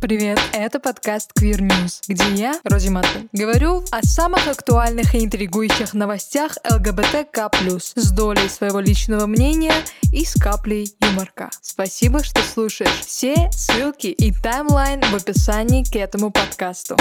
Привет, 0.00 0.38
это 0.52 0.78
подкаст 0.78 1.32
Queer 1.36 1.58
News, 1.58 2.02
где 2.06 2.32
я, 2.40 2.60
Рози 2.62 2.88
Маттон, 2.88 3.28
говорю 3.32 3.82
о 3.90 4.00
самых 4.04 4.46
актуальных 4.46 5.12
и 5.16 5.24
интригующих 5.24 5.92
новостях 5.92 6.56
ЛГБТК+, 6.70 7.50
с 7.96 8.12
долей 8.12 8.48
своего 8.48 8.78
личного 8.78 9.26
мнения 9.26 9.74
и 10.12 10.24
с 10.24 10.34
каплей 10.34 10.94
юморка. 11.00 11.50
Спасибо, 11.60 12.22
что 12.22 12.40
слушаешь. 12.42 13.00
Все 13.00 13.50
ссылки 13.50 14.06
и 14.06 14.32
таймлайн 14.32 15.00
в 15.02 15.14
описании 15.16 15.82
к 15.82 15.96
этому 15.96 16.30
подкасту. 16.30 16.96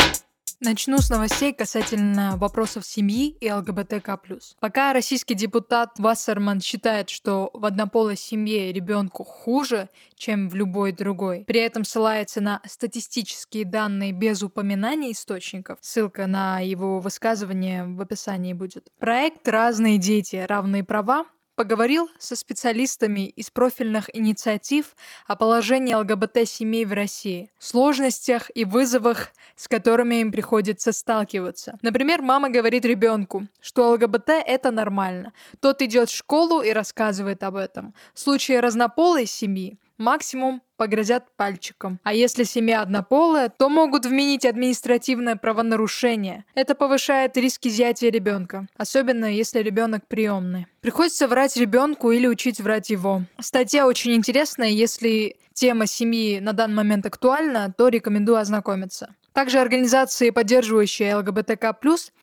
Начну 0.60 0.98
с 0.98 1.12
новостей 1.12 1.54
касательно 1.54 2.36
вопросов 2.36 2.84
семьи 2.84 3.38
и 3.40 3.52
ЛГБТК+. 3.52 4.20
Пока 4.60 4.92
российский 4.92 5.36
депутат 5.36 5.92
Вассерман 6.00 6.62
считает, 6.62 7.12
что 7.12 7.52
в 7.54 7.64
однополой 7.64 8.18
семье 8.18 8.74
ребенку 8.74 9.24
хуже, 9.24 9.88
чем 10.16 10.50
в 10.50 10.56
любой 10.56 10.94
другой, 10.94 11.44
при 11.46 11.60
этом 11.60 11.84
ссылается 11.84 12.42
на 12.42 12.60
статистические 12.66 13.66
данные 13.66 14.14
без 14.14 14.42
упоминания 14.42 15.12
источников, 15.12 15.78
ссылка 15.82 16.26
на 16.26 16.60
его 16.60 17.02
высказывание 17.02 17.86
в 17.86 18.02
описании 18.02 18.54
будет. 18.54 18.88
Проект 18.98 19.48
«Разные 19.48 20.00
дети. 20.00 20.38
Равные 20.38 20.84
права» 20.84 21.26
Поговорил 21.58 22.08
со 22.20 22.36
специалистами 22.36 23.30
из 23.30 23.50
профильных 23.50 24.16
инициатив 24.16 24.96
о 25.26 25.36
положении 25.36 25.96
ЛГБТ-семей 25.96 26.86
в 26.86 26.94
России, 26.94 27.50
сложностях 27.58 28.52
и 28.54 28.64
вызовах, 28.64 29.30
с 29.56 29.68
которыми 29.68 30.22
им 30.22 30.32
приходится 30.32 30.92
сталкиваться. 30.92 31.80
Например, 31.82 32.22
мама 32.22 32.52
говорит 32.52 32.86
ребенку, 32.86 33.48
что 33.60 33.90
ЛГБТ– 33.90 34.30
это 34.46 34.70
нормально. 34.70 35.34
Тот 35.60 35.82
идет 35.82 36.12
в 36.12 36.16
школу 36.16 36.62
и 36.62 36.72
рассказывает 36.72 37.42
об 37.42 37.56
этом. 37.56 37.96
В 38.14 38.20
случае 38.20 38.60
разнополой 38.60 39.26
семьи 39.26 39.80
максимум 39.98 40.62
погрозят 40.78 41.26
пальчиком. 41.36 42.00
А 42.04 42.14
если 42.14 42.44
семья 42.44 42.82
однополая, 42.82 43.50
то 43.50 43.70
могут 43.70 44.06
вменить 44.06 44.46
административное 44.46 45.36
правонарушение. 45.36 46.46
Это 46.56 46.76
повышает 46.76 47.36
риск 47.38 47.66
изъятия 47.66 48.10
ребенка, 48.10 48.68
особенно 48.78 49.26
если 49.26 49.60
ребенок 49.60 50.08
приемный. 50.08 50.68
Приходится 50.82 51.28
врать 51.28 51.58
ребенку 51.58 52.12
или 52.12 52.28
учить 52.28 52.62
врать 52.62 52.90
его. 52.90 53.24
Статья 53.40 53.88
очень 53.88 54.14
интересная, 54.14 54.70
если 54.70 55.38
тема 55.54 55.88
семьи 55.88 56.40
на 56.40 56.54
данный 56.54 56.76
момент 56.76 57.06
актуальна, 57.06 57.74
то 57.76 57.88
рекомендую 57.88 58.38
ознакомиться. 58.38 59.16
Также 59.38 59.60
организации, 59.60 60.32
поддерживающие 60.32 61.16
ЛГБТК+, 61.16 61.72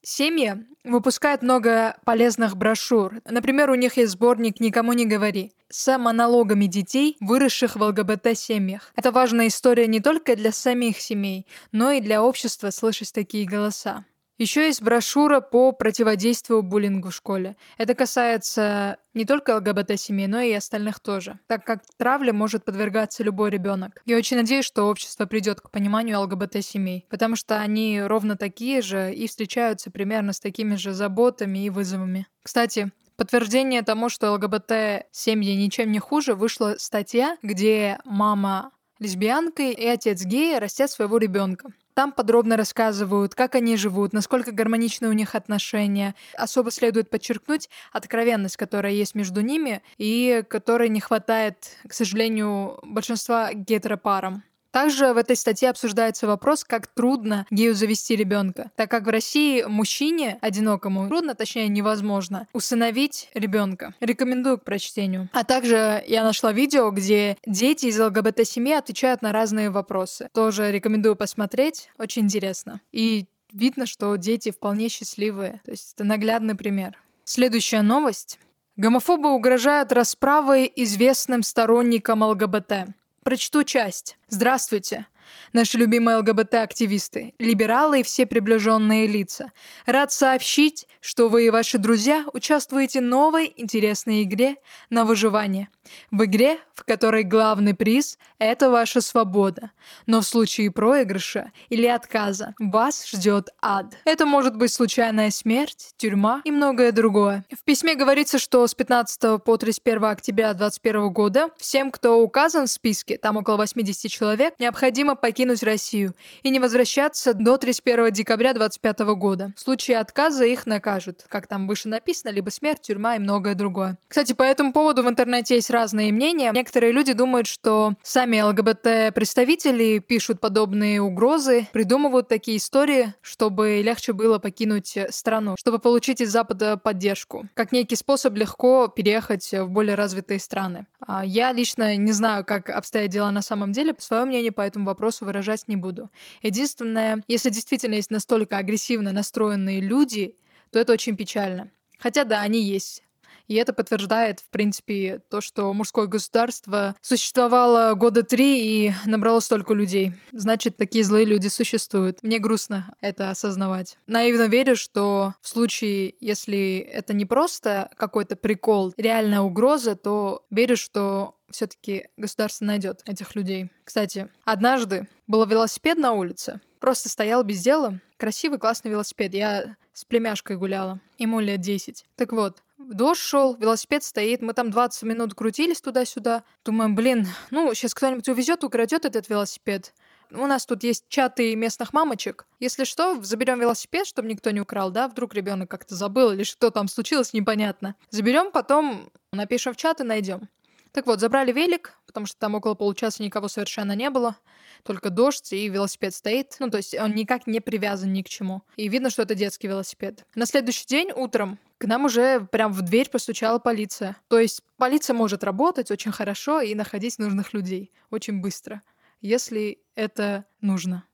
семьи 0.02 0.66
выпускают 0.82 1.42
много 1.42 1.96
полезных 2.04 2.56
брошюр. 2.56 3.20
Например, 3.24 3.70
у 3.70 3.76
них 3.76 3.98
есть 3.98 4.14
сборник 4.14 4.58
«Никому 4.58 4.94
не 4.94 5.06
говори» 5.06 5.52
с 5.68 5.96
монологами 5.96 6.66
детей, 6.66 7.16
выросших 7.20 7.76
в 7.76 7.82
ЛГБТ-семьях. 7.84 8.92
Это 8.96 9.12
важная 9.12 9.46
история 9.46 9.86
не 9.86 10.00
только 10.00 10.34
для 10.34 10.50
самих 10.50 11.00
семей, 11.00 11.46
но 11.70 11.92
и 11.92 12.00
для 12.00 12.20
общества 12.20 12.70
слышать 12.70 13.12
такие 13.12 13.46
голоса. 13.46 14.04
Еще 14.36 14.66
есть 14.66 14.82
брошюра 14.82 15.40
по 15.40 15.70
противодействию 15.72 16.62
буллингу 16.62 17.10
в 17.10 17.14
школе. 17.14 17.56
Это 17.78 17.94
касается 17.94 18.96
не 19.14 19.24
только 19.24 19.56
ЛГБТ-семей, 19.56 20.26
но 20.26 20.40
и 20.40 20.52
остальных 20.52 20.98
тоже, 20.98 21.38
так 21.46 21.64
как 21.64 21.82
травле 21.96 22.32
может 22.32 22.64
подвергаться 22.64 23.22
любой 23.22 23.50
ребенок. 23.50 24.02
Я 24.06 24.16
очень 24.16 24.36
надеюсь, 24.36 24.64
что 24.64 24.88
общество 24.88 25.26
придет 25.26 25.60
к 25.60 25.70
пониманию 25.70 26.20
ЛГБТ-семей, 26.20 27.06
потому 27.08 27.36
что 27.36 27.60
они 27.60 28.02
ровно 28.02 28.36
такие 28.36 28.82
же 28.82 29.14
и 29.14 29.28
встречаются 29.28 29.92
примерно 29.92 30.32
с 30.32 30.40
такими 30.40 30.74
же 30.74 30.92
заботами 30.92 31.64
и 31.64 31.70
вызовами. 31.70 32.26
Кстати, 32.42 32.90
подтверждение 33.16 33.82
тому, 33.82 34.08
что 34.08 34.32
ЛГБТ-семьи 34.32 35.54
ничем 35.54 35.92
не 35.92 36.00
хуже, 36.00 36.34
вышла 36.34 36.74
статья, 36.78 37.36
где 37.42 37.98
мама 38.04 38.72
лесбиянка 39.04 39.62
и 39.62 39.86
отец 39.86 40.24
гея 40.24 40.58
растят 40.58 40.90
своего 40.90 41.18
ребенка. 41.18 41.68
Там 41.94 42.10
подробно 42.10 42.56
рассказывают, 42.56 43.36
как 43.36 43.54
они 43.54 43.76
живут, 43.76 44.12
насколько 44.12 44.50
гармоничны 44.50 45.08
у 45.08 45.12
них 45.12 45.36
отношения. 45.36 46.16
Особо 46.36 46.72
следует 46.72 47.08
подчеркнуть 47.08 47.70
откровенность, 47.92 48.56
которая 48.56 48.92
есть 48.92 49.14
между 49.14 49.42
ними 49.42 49.80
и 49.96 50.42
которой 50.48 50.88
не 50.88 51.00
хватает, 51.00 51.68
к 51.88 51.92
сожалению, 51.92 52.80
большинства 52.82 53.52
гетеропарам. 53.52 54.42
Также 54.74 55.12
в 55.12 55.18
этой 55.18 55.36
статье 55.36 55.70
обсуждается 55.70 56.26
вопрос, 56.26 56.64
как 56.64 56.88
трудно 56.88 57.46
гею 57.52 57.76
завести 57.76 58.16
ребенка, 58.16 58.72
так 58.74 58.90
как 58.90 59.06
в 59.06 59.08
России 59.08 59.62
мужчине 59.62 60.36
одинокому 60.40 61.06
трудно, 61.06 61.36
точнее 61.36 61.68
невозможно, 61.68 62.48
усыновить 62.52 63.30
ребенка. 63.34 63.94
Рекомендую 64.00 64.58
к 64.58 64.64
прочтению. 64.64 65.30
А 65.32 65.44
также 65.44 66.02
я 66.08 66.24
нашла 66.24 66.50
видео, 66.52 66.90
где 66.90 67.36
дети 67.46 67.86
из 67.86 68.00
ЛГБТ-семьи 68.00 68.72
отвечают 68.72 69.22
на 69.22 69.30
разные 69.30 69.70
вопросы. 69.70 70.28
Тоже 70.34 70.72
рекомендую 70.72 71.14
посмотреть, 71.14 71.88
очень 71.96 72.22
интересно. 72.22 72.80
И 72.90 73.26
видно, 73.52 73.86
что 73.86 74.16
дети 74.16 74.50
вполне 74.50 74.88
счастливые. 74.88 75.60
То 75.64 75.70
есть 75.70 75.94
это 75.94 76.02
наглядный 76.02 76.56
пример. 76.56 76.98
Следующая 77.22 77.82
новость. 77.82 78.40
Гомофобы 78.74 79.30
угрожают 79.30 79.92
расправой 79.92 80.70
известным 80.74 81.44
сторонникам 81.44 82.24
ЛГБТ. 82.24 82.88
Прочту 83.24 83.64
часть. 83.64 84.18
Здравствуйте. 84.28 85.06
Наши 85.52 85.78
любимые 85.78 86.18
ЛГБТ-активисты, 86.18 87.34
либералы 87.38 88.00
и 88.00 88.02
все 88.02 88.26
приближенные 88.26 89.06
лица. 89.06 89.52
Рад 89.86 90.12
сообщить, 90.12 90.86
что 91.00 91.28
вы 91.28 91.46
и 91.46 91.50
ваши 91.50 91.78
друзья 91.78 92.24
участвуете 92.32 93.00
в 93.00 93.04
новой 93.04 93.52
интересной 93.56 94.22
игре 94.22 94.56
на 94.90 95.04
выживание. 95.04 95.68
В 96.10 96.24
игре, 96.24 96.58
в 96.74 96.84
которой 96.84 97.22
главный 97.24 97.74
приз– 97.74 98.18
это 98.38 98.70
ваша 98.70 99.00
свобода. 99.00 99.70
Но 100.06 100.20
в 100.20 100.24
случае 100.24 100.70
проигрыша 100.70 101.52
или 101.68 101.86
отказа 101.86 102.54
вас 102.58 103.06
ждет 103.08 103.50
ад. 103.60 103.96
Это 104.04 104.26
может 104.26 104.56
быть 104.56 104.72
случайная 104.72 105.30
смерть, 105.30 105.92
тюрьма 105.96 106.40
и 106.44 106.50
многое 106.50 106.92
другое. 106.92 107.44
В 107.50 107.64
письме 107.64 107.94
говорится, 107.94 108.38
что 108.38 108.66
с 108.66 108.74
15 108.74 109.42
по 109.44 109.56
31 109.56 110.04
октября 110.04 110.54
2021 110.54 111.12
года 111.12 111.48
всем, 111.58 111.90
кто 111.90 112.20
указан 112.20 112.66
в 112.66 112.70
списке, 112.70 113.18
там 113.18 113.36
около 113.36 113.56
80 113.58 114.10
человек, 114.10 114.54
необходимо 114.58 115.13
покинуть 115.14 115.62
Россию 115.62 116.14
и 116.42 116.50
не 116.50 116.60
возвращаться 116.60 117.34
до 117.34 117.56
31 117.56 118.12
декабря 118.12 118.52
2025 118.52 118.98
года. 119.16 119.52
В 119.56 119.60
случае 119.60 119.98
отказа 119.98 120.44
их 120.44 120.66
накажут, 120.66 121.24
как 121.28 121.46
там 121.46 121.66
выше 121.66 121.88
написано, 121.88 122.30
либо 122.30 122.50
смерть, 122.50 122.82
тюрьма 122.82 123.16
и 123.16 123.18
многое 123.18 123.54
другое. 123.54 123.98
Кстати, 124.08 124.32
по 124.32 124.42
этому 124.42 124.72
поводу 124.72 125.02
в 125.02 125.08
интернете 125.08 125.54
есть 125.54 125.70
разные 125.70 126.12
мнения. 126.12 126.50
Некоторые 126.54 126.92
люди 126.92 127.12
думают, 127.12 127.46
что 127.46 127.94
сами 128.02 128.40
ЛГБТ-представители 128.40 129.98
пишут 129.98 130.40
подобные 130.40 131.00
угрозы, 131.00 131.68
придумывают 131.72 132.28
такие 132.28 132.58
истории, 132.58 133.14
чтобы 133.20 133.80
легче 133.82 134.12
было 134.12 134.38
покинуть 134.38 134.96
страну, 135.10 135.56
чтобы 135.58 135.78
получить 135.78 136.20
из 136.20 136.30
Запада 136.30 136.76
поддержку, 136.76 137.48
как 137.54 137.72
некий 137.72 137.96
способ 137.96 138.34
легко 138.34 138.88
переехать 138.88 139.52
в 139.52 139.68
более 139.68 139.94
развитые 139.94 140.40
страны. 140.40 140.86
А 141.06 141.24
я 141.24 141.52
лично 141.52 141.96
не 141.96 142.12
знаю, 142.12 142.44
как 142.44 142.70
обстоят 142.70 143.10
дела 143.10 143.30
на 143.30 143.42
самом 143.42 143.72
деле, 143.72 143.94
свое 143.98 144.24
мнение 144.24 144.52
по 144.52 144.62
этому 144.62 144.86
вопросу 144.86 145.03
выражать 145.20 145.68
не 145.68 145.76
буду. 145.76 146.10
Единственное, 146.42 147.22
если 147.28 147.50
действительно 147.50 147.94
есть 147.94 148.10
настолько 148.10 148.58
агрессивно 148.58 149.12
настроенные 149.12 149.80
люди, 149.80 150.36
то 150.70 150.78
это 150.80 150.92
очень 150.92 151.16
печально. 151.16 151.70
Хотя 151.98 152.24
да, 152.24 152.40
они 152.40 152.60
есть. 152.62 153.03
И 153.48 153.54
это 153.54 153.72
подтверждает, 153.72 154.40
в 154.40 154.48
принципе, 154.50 155.20
то, 155.30 155.40
что 155.40 155.72
мужское 155.72 156.06
государство 156.06 156.94
существовало 157.00 157.94
года 157.94 158.22
три 158.22 158.86
и 158.86 158.92
набрало 159.04 159.40
столько 159.40 159.74
людей. 159.74 160.14
Значит, 160.32 160.76
такие 160.76 161.04
злые 161.04 161.24
люди 161.24 161.48
существуют. 161.48 162.22
Мне 162.22 162.38
грустно 162.38 162.94
это 163.00 163.30
осознавать. 163.30 163.98
Наивно 164.06 164.48
верю, 164.48 164.76
что 164.76 165.34
в 165.40 165.48
случае, 165.48 166.14
если 166.20 166.78
это 166.78 167.12
не 167.12 167.26
просто 167.26 167.90
какой-то 167.96 168.36
прикол, 168.36 168.94
реальная 168.96 169.40
угроза, 169.40 169.96
то 169.96 170.44
верю, 170.50 170.76
что 170.76 171.36
все-таки 171.50 172.08
государство 172.16 172.64
найдет 172.64 173.02
этих 173.06 173.36
людей. 173.36 173.70
Кстати, 173.84 174.28
однажды 174.44 175.08
был 175.26 175.44
велосипед 175.46 175.98
на 175.98 176.12
улице, 176.12 176.60
просто 176.80 177.08
стоял 177.08 177.44
без 177.44 177.62
дела. 177.62 178.00
Красивый, 178.24 178.58
классный 178.58 178.90
велосипед. 178.90 179.34
Я 179.34 179.76
с 179.92 180.06
племяшкой 180.06 180.56
гуляла. 180.56 180.98
Ему 181.18 181.40
лет 181.40 181.60
10. 181.60 182.06
Так 182.16 182.32
вот, 182.32 182.62
Дождь 182.78 183.20
шел, 183.20 183.54
велосипед 183.54 184.02
стоит, 184.02 184.40
мы 184.40 184.54
там 184.54 184.70
20 184.70 185.02
минут 185.02 185.34
крутились 185.34 185.82
туда-сюда. 185.82 186.42
Думаем, 186.64 186.94
блин, 186.94 187.28
ну, 187.50 187.74
сейчас 187.74 187.92
кто-нибудь 187.92 188.26
увезет, 188.30 188.64
украдет 188.64 189.04
этот 189.04 189.28
велосипед. 189.28 189.92
У 190.30 190.46
нас 190.46 190.64
тут 190.64 190.84
есть 190.84 191.04
чаты 191.10 191.54
местных 191.54 191.92
мамочек. 191.92 192.46
Если 192.60 192.84
что, 192.84 193.22
заберем 193.22 193.60
велосипед, 193.60 194.06
чтобы 194.06 194.28
никто 194.28 194.50
не 194.52 194.62
украл, 194.62 194.90
да? 194.90 195.08
Вдруг 195.08 195.34
ребенок 195.34 195.70
как-то 195.70 195.94
забыл 195.94 196.30
или 196.30 196.44
что 196.44 196.70
там 196.70 196.88
случилось, 196.88 197.34
непонятно. 197.34 197.94
Заберем, 198.08 198.52
потом 198.52 199.10
напишем 199.32 199.74
в 199.74 199.76
чат 199.76 200.00
и 200.00 200.02
найдем. 200.02 200.48
Так 200.94 201.06
вот, 201.06 201.18
забрали 201.18 201.50
велик, 201.50 201.98
потому 202.06 202.24
что 202.24 202.38
там 202.38 202.54
около 202.54 202.74
получаса 202.74 203.20
никого 203.20 203.48
совершенно 203.48 203.96
не 203.96 204.10
было. 204.10 204.36
Только 204.84 205.10
дождь 205.10 205.52
и 205.52 205.68
велосипед 205.68 206.14
стоит. 206.14 206.54
Ну, 206.60 206.70
то 206.70 206.76
есть 206.76 206.94
он 206.94 207.16
никак 207.16 207.48
не 207.48 207.58
привязан 207.58 208.12
ни 208.12 208.22
к 208.22 208.28
чему. 208.28 208.62
И 208.76 208.88
видно, 208.88 209.10
что 209.10 209.22
это 209.22 209.34
детский 209.34 209.66
велосипед. 209.66 210.24
На 210.36 210.46
следующий 210.46 210.86
день 210.86 211.10
утром 211.10 211.58
к 211.78 211.86
нам 211.86 212.04
уже 212.04 212.46
прям 212.52 212.72
в 212.72 212.82
дверь 212.82 213.10
постучала 213.10 213.58
полиция. 213.58 214.16
То 214.28 214.38
есть 214.38 214.62
полиция 214.76 215.14
может 215.14 215.42
работать 215.42 215.90
очень 215.90 216.12
хорошо 216.12 216.60
и 216.60 216.76
находить 216.76 217.18
нужных 217.18 217.54
людей 217.54 217.90
очень 218.10 218.40
быстро. 218.40 218.80
если 219.20 219.78
это 219.96 220.44
нужно. 220.60 221.04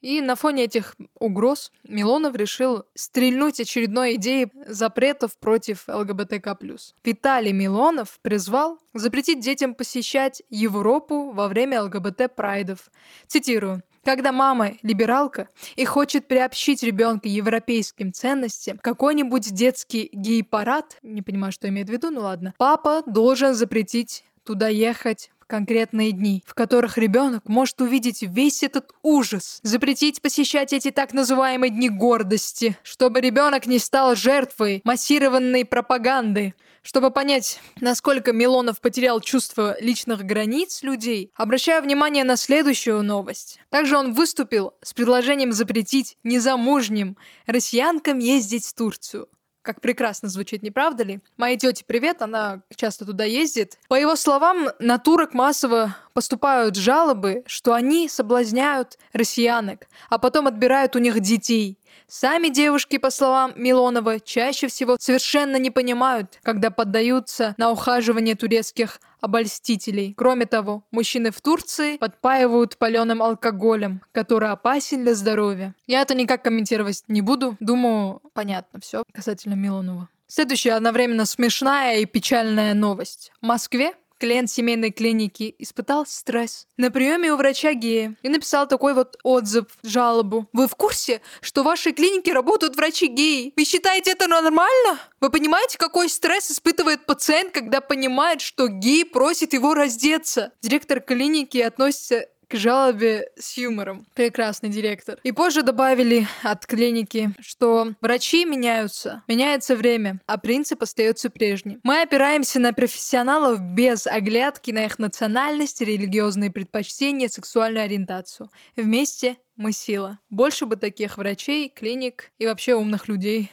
И 0.00 0.20
на 0.20 0.36
фоне 0.36 0.64
этих 0.64 0.94
угроз 1.18 1.72
Милонов 1.84 2.36
решил 2.36 2.84
стрельнуть 2.94 3.60
очередной 3.60 4.16
идеей 4.16 4.48
запретов 4.66 5.38
против 5.38 5.88
ЛГБТК+. 5.88 6.56
Виталий 7.04 7.52
Милонов 7.52 8.18
призвал 8.22 8.78
запретить 8.94 9.40
детям 9.40 9.74
посещать 9.74 10.42
Европу 10.50 11.32
во 11.32 11.48
время 11.48 11.82
ЛГБТ-прайдов. 11.82 12.90
Цитирую. 13.26 13.82
Когда 14.04 14.30
мама 14.30 14.74
либералка 14.82 15.48
и 15.74 15.84
хочет 15.84 16.28
приобщить 16.28 16.84
ребенка 16.84 17.28
европейским 17.28 18.12
ценностям, 18.12 18.78
какой-нибудь 18.78 19.52
детский 19.52 20.08
гей-парад, 20.12 20.98
не 21.02 21.22
понимаю, 21.22 21.52
что 21.52 21.68
имеет 21.68 21.88
в 21.88 21.92
виду, 21.92 22.10
ну 22.10 22.20
ладно, 22.20 22.54
папа 22.56 23.02
должен 23.06 23.54
запретить 23.54 24.24
туда 24.44 24.68
ехать 24.68 25.30
конкретные 25.46 26.12
дни, 26.12 26.42
в 26.46 26.54
которых 26.54 26.98
ребенок 26.98 27.48
может 27.48 27.80
увидеть 27.80 28.22
весь 28.22 28.62
этот 28.62 28.92
ужас, 29.02 29.60
запретить 29.62 30.20
посещать 30.22 30.72
эти 30.72 30.90
так 30.90 31.12
называемые 31.12 31.70
дни 31.70 31.88
гордости, 31.88 32.76
чтобы 32.82 33.20
ребенок 33.20 33.66
не 33.66 33.78
стал 33.78 34.14
жертвой 34.14 34.80
массированной 34.84 35.64
пропаганды. 35.64 36.54
Чтобы 36.82 37.10
понять, 37.10 37.60
насколько 37.80 38.32
Милонов 38.32 38.80
потерял 38.80 39.20
чувство 39.20 39.76
личных 39.80 40.22
границ 40.22 40.84
людей, 40.84 41.32
обращаю 41.34 41.82
внимание 41.82 42.22
на 42.22 42.36
следующую 42.36 43.02
новость. 43.02 43.58
Также 43.70 43.96
он 43.96 44.12
выступил 44.12 44.74
с 44.82 44.94
предложением 44.94 45.52
запретить 45.52 46.16
незамужним 46.22 47.16
россиянкам 47.46 48.20
ездить 48.20 48.64
в 48.66 48.74
Турцию. 48.74 49.28
Как 49.66 49.80
прекрасно 49.80 50.28
звучит, 50.28 50.62
не 50.62 50.70
правда 50.70 51.02
ли? 51.02 51.18
Моей 51.36 51.58
тете 51.58 51.82
привет, 51.84 52.22
она 52.22 52.62
часто 52.76 53.04
туда 53.04 53.24
ездит. 53.24 53.80
По 53.88 53.96
его 53.96 54.14
словам, 54.14 54.68
на 54.78 54.98
турок 54.98 55.34
массово 55.34 55.96
поступают 56.14 56.76
жалобы, 56.76 57.42
что 57.46 57.74
они 57.74 58.08
соблазняют 58.08 58.96
россиянок, 59.12 59.88
а 60.08 60.18
потом 60.18 60.46
отбирают 60.46 60.94
у 60.94 61.00
них 61.00 61.18
детей. 61.18 61.80
Сами 62.06 62.46
девушки, 62.46 62.98
по 62.98 63.10
словам 63.10 63.54
Милонова, 63.56 64.20
чаще 64.20 64.68
всего 64.68 64.96
совершенно 65.00 65.56
не 65.56 65.72
понимают, 65.72 66.38
когда 66.44 66.70
поддаются 66.70 67.56
на 67.56 67.72
ухаживание 67.72 68.36
турецких 68.36 69.00
обольстителей. 69.26 70.14
Кроме 70.16 70.46
того, 70.46 70.84
мужчины 70.90 71.30
в 71.30 71.40
Турции 71.40 71.96
подпаивают 71.98 72.78
паленым 72.78 73.22
алкоголем, 73.22 74.00
который 74.12 74.50
опасен 74.50 75.02
для 75.02 75.14
здоровья. 75.14 75.74
Я 75.86 76.00
это 76.00 76.14
никак 76.14 76.42
комментировать 76.42 77.02
не 77.08 77.20
буду. 77.20 77.56
Думаю, 77.60 78.22
понятно 78.32 78.80
все 78.80 79.02
касательно 79.12 79.54
Милонова. 79.54 80.08
Следующая 80.28 80.72
одновременно 80.72 81.26
смешная 81.26 81.98
и 81.98 82.04
печальная 82.04 82.74
новость. 82.74 83.32
В 83.40 83.46
Москве 83.46 83.92
Клиент 84.18 84.50
семейной 84.50 84.92
клиники 84.92 85.54
испытал 85.58 86.06
стресс 86.06 86.66
на 86.78 86.90
приеме 86.90 87.32
у 87.32 87.36
врача 87.36 87.74
гея 87.74 88.16
и 88.22 88.28
написал 88.30 88.66
такой 88.66 88.94
вот 88.94 89.18
отзыв, 89.22 89.66
жалобу. 89.82 90.48
Вы 90.54 90.68
в 90.68 90.74
курсе, 90.74 91.20
что 91.42 91.62
в 91.62 91.66
вашей 91.66 91.92
клинике 91.92 92.32
работают 92.32 92.76
врачи 92.76 93.08
геи? 93.08 93.52
Вы 93.56 93.64
считаете 93.64 94.12
это 94.12 94.26
нормально? 94.26 94.98
Вы 95.20 95.28
понимаете, 95.28 95.76
какой 95.76 96.08
стресс 96.08 96.50
испытывает 96.50 97.04
пациент, 97.04 97.52
когда 97.52 97.82
понимает, 97.82 98.40
что 98.40 98.68
гей 98.68 99.04
просит 99.04 99.52
его 99.52 99.74
раздеться? 99.74 100.52
Директор 100.62 101.00
клиники 101.00 101.58
относится 101.58 102.26
к 102.48 102.56
жалобе 102.56 103.28
с 103.38 103.56
юмором. 103.56 104.06
Прекрасный 104.14 104.68
директор. 104.68 105.18
И 105.22 105.32
позже 105.32 105.62
добавили 105.62 106.26
от 106.42 106.66
клиники, 106.66 107.30
что 107.40 107.92
врачи 108.00 108.44
меняются, 108.44 109.22
меняется 109.28 109.76
время, 109.76 110.20
а 110.26 110.38
принцип 110.38 110.82
остается 110.82 111.30
прежним. 111.30 111.80
Мы 111.82 112.02
опираемся 112.02 112.60
на 112.60 112.72
профессионалов 112.72 113.60
без 113.60 114.06
оглядки 114.06 114.70
на 114.70 114.84
их 114.84 114.98
национальность, 114.98 115.80
религиозные 115.80 116.50
предпочтения, 116.50 117.28
сексуальную 117.28 117.84
ориентацию. 117.84 118.50
Вместе 118.76 119.36
мы 119.56 119.72
сила. 119.72 120.18
Больше 120.30 120.66
бы 120.66 120.76
таких 120.76 121.18
врачей, 121.18 121.68
клиник 121.68 122.30
и 122.38 122.46
вообще 122.46 122.74
умных 122.74 123.08
людей. 123.08 123.50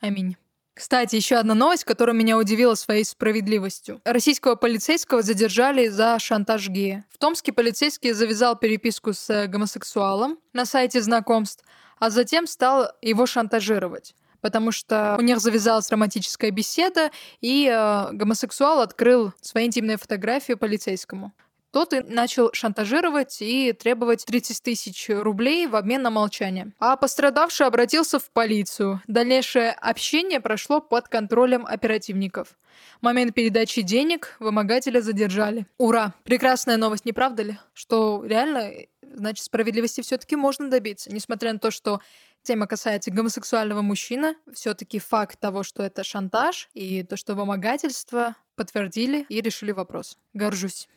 Аминь. 0.00 0.36
Кстати, 0.78 1.16
еще 1.16 1.34
одна 1.34 1.54
новость, 1.54 1.82
которая 1.82 2.14
меня 2.14 2.38
удивила 2.38 2.76
своей 2.76 3.02
справедливостью. 3.04 4.00
Российского 4.04 4.54
полицейского 4.54 5.22
задержали 5.22 5.88
за 5.88 6.20
шантаж 6.20 6.68
гея. 6.68 7.04
В 7.12 7.18
Томске 7.18 7.52
полицейский 7.52 8.12
завязал 8.12 8.54
переписку 8.56 9.12
с 9.12 9.28
э, 9.28 9.48
гомосексуалом 9.48 10.38
на 10.52 10.64
сайте 10.66 11.02
знакомств, 11.02 11.64
а 11.98 12.10
затем 12.10 12.46
стал 12.46 12.92
его 13.02 13.26
шантажировать 13.26 14.14
потому 14.40 14.70
что 14.70 15.16
у 15.18 15.20
них 15.20 15.40
завязалась 15.40 15.90
романтическая 15.90 16.52
беседа, 16.52 17.10
и 17.40 17.68
э, 17.68 18.12
гомосексуал 18.12 18.80
открыл 18.80 19.32
свои 19.40 19.66
интимные 19.66 19.96
фотографии 19.96 20.52
полицейскому. 20.52 21.32
Тот 21.78 21.92
и 21.92 22.00
начал 22.00 22.50
шантажировать 22.52 23.40
и 23.40 23.72
требовать 23.72 24.24
30 24.24 24.64
тысяч 24.64 25.08
рублей 25.08 25.68
в 25.68 25.76
обмен 25.76 26.02
на 26.02 26.10
молчание. 26.10 26.72
А 26.80 26.96
пострадавший 26.96 27.68
обратился 27.68 28.18
в 28.18 28.32
полицию. 28.32 29.00
Дальнейшее 29.06 29.70
общение 29.70 30.40
прошло 30.40 30.80
под 30.80 31.06
контролем 31.06 31.64
оперативников. 31.64 32.58
В 33.00 33.04
момент 33.04 33.32
передачи 33.32 33.82
денег 33.82 34.34
вымогателя 34.40 35.00
задержали. 35.00 35.68
Ура! 35.78 36.14
Прекрасная 36.24 36.78
новость, 36.78 37.04
не 37.04 37.12
правда 37.12 37.44
ли? 37.44 37.58
Что 37.74 38.24
реально, 38.26 38.72
значит, 39.00 39.44
справедливости 39.44 40.00
все-таки 40.00 40.34
можно 40.34 40.68
добиться, 40.68 41.14
несмотря 41.14 41.52
на 41.52 41.60
то, 41.60 41.70
что 41.70 42.00
тема 42.42 42.66
касается 42.66 43.12
гомосексуального 43.12 43.82
мужчины, 43.82 44.34
все-таки 44.52 44.98
факт 44.98 45.38
того, 45.38 45.62
что 45.62 45.84
это 45.84 46.02
шантаж 46.02 46.70
и 46.74 47.04
то, 47.04 47.16
что 47.16 47.36
вымогательство 47.36 48.34
подтвердили 48.56 49.26
и 49.28 49.40
решили 49.40 49.70
вопрос. 49.70 50.18
Горжусь. 50.34 50.88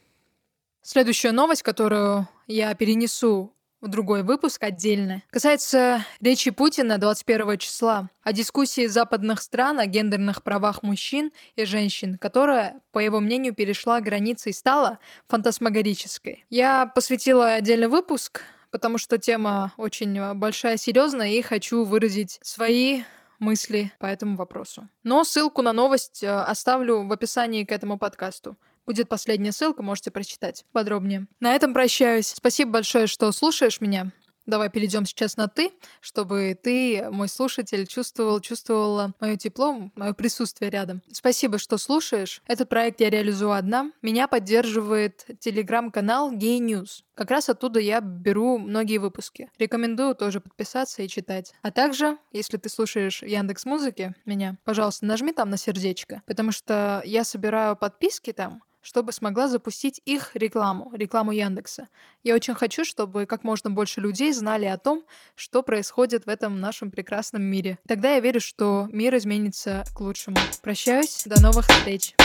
Следующая 0.84 1.32
новость, 1.32 1.62
которую 1.62 2.28
я 2.48 2.74
перенесу 2.74 3.54
в 3.82 3.88
другой 3.88 4.24
выпуск 4.24 4.64
отдельно, 4.64 5.22
касается 5.30 6.06
речи 6.20 6.50
Путина 6.50 6.98
21 6.98 7.58
числа 7.60 8.10
о 8.24 8.34
дискуссии 8.34 8.88
западных 8.88 9.42
стран 9.42 9.80
о 9.80 9.86
гендерных 9.86 10.42
правах 10.42 10.82
мужчин 10.82 11.32
и 11.56 11.66
женщин, 11.66 12.18
которая, 12.18 12.82
по 12.92 13.00
его 13.00 13.20
мнению, 13.20 13.54
перешла 13.54 14.02
границы 14.02 14.50
и 14.50 14.54
стала 14.54 14.98
фантасмагорической. 15.28 16.46
Я 16.50 16.88
посвятила 16.88 17.54
отдельный 17.54 17.88
выпуск, 17.88 18.42
потому 18.72 18.98
что 18.98 19.20
тема 19.20 19.74
очень 19.78 20.34
большая, 20.34 20.78
серьезная, 20.78 21.30
и 21.30 21.42
хочу 21.44 21.84
выразить 21.84 22.40
свои 22.42 23.04
мысли 23.38 23.92
по 24.00 24.06
этому 24.06 24.38
вопросу. 24.38 24.88
Но 25.04 25.24
ссылку 25.24 25.62
на 25.62 25.74
новость 25.74 26.24
э, 26.24 26.30
оставлю 26.30 27.04
в 27.04 27.12
описании 27.12 27.66
к 27.66 27.72
этому 27.72 27.98
подкасту. 27.98 28.56
Будет 28.86 29.10
последняя 29.10 29.52
ссылка, 29.52 29.84
можете 29.84 30.12
прочитать 30.12 30.66
подробнее. 30.72 31.28
На 31.40 31.56
этом 31.56 31.74
прощаюсь. 31.74 32.28
Спасибо 32.28 32.72
большое, 32.72 33.08
что 33.08 33.32
слушаешь 33.32 33.82
меня. 33.82 34.12
Давай 34.48 34.70
перейдем 34.70 35.06
сейчас 35.06 35.38
на 35.38 35.48
ты, 35.48 35.72
чтобы 36.00 36.58
ты, 36.62 37.08
мой 37.12 37.30
слушатель, 37.30 37.86
чувствовал, 37.86 38.40
чувствовала 38.40 39.14
мое 39.20 39.38
тепло, 39.38 39.92
мое 39.96 40.14
присутствие 40.14 40.72
рядом. 40.72 41.04
Спасибо, 41.12 41.60
что 41.60 41.78
слушаешь. 41.78 42.42
Этот 42.48 42.68
проект 42.68 43.02
я 43.02 43.12
реализую 43.12 43.52
одна. 43.52 43.92
Меня 44.02 44.28
поддерживает 44.28 45.28
телеграм-канал 45.40 46.34
Gay 46.34 46.58
News. 46.58 47.04
Как 47.14 47.30
раз 47.30 47.50
оттуда 47.50 47.80
я 47.80 48.02
беру 48.02 48.58
многие 48.58 48.98
выпуски. 48.98 49.50
Рекомендую 49.60 50.16
тоже 50.16 50.42
подписаться 50.42 51.04
и 51.04 51.08
читать. 51.08 51.54
А 51.62 51.70
также, 51.70 52.18
если 52.32 52.58
ты 52.58 52.68
слушаешь 52.68 53.22
Яндекс 53.22 53.66
Музыки 53.66 54.16
меня, 54.26 54.58
пожалуйста, 54.64 55.06
нажми 55.06 55.34
там 55.34 55.52
на 55.52 55.58
сердечко, 55.58 56.24
потому 56.26 56.52
что 56.52 57.04
я 57.06 57.24
собираю 57.24 57.76
подписки 57.76 58.34
там, 58.34 58.64
чтобы 58.82 59.12
смогла 59.12 59.48
запустить 59.48 60.02
их 60.06 60.32
рекламу, 60.36 60.92
рекламу 60.94 61.32
Яндекса. 61.32 61.88
Я 62.24 62.36
очень 62.36 62.56
хочу, 62.56 62.84
чтобы 62.84 63.26
как 63.26 63.44
можно 63.44 63.70
больше 63.70 64.02
людей 64.02 64.34
знали 64.34 64.66
о 64.66 64.78
том, 64.78 65.04
что 65.36 65.64
происходит 65.64 66.26
в 66.26 66.30
этом 66.30 66.60
нашем 66.60 66.92
прекрасном 66.92 67.44
мире. 67.44 67.80
Тогда 67.88 68.14
я 68.14 68.20
верю, 68.20 68.42
что 68.42 68.88
мир 68.92 69.16
изменится 69.18 69.84
к 69.96 70.00
лучшему. 70.02 70.38
Прощаюсь, 70.62 71.24
до 71.26 71.42
новых 71.42 71.68
встреч! 71.68 72.16